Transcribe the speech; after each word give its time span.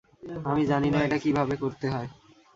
আমি 0.45 0.63
জানি 0.65 0.89
না 0.91 0.99
এটা 1.03 1.17
কিভাবে 1.17 1.55
করতে 1.55 1.85
হয়। 1.89 2.09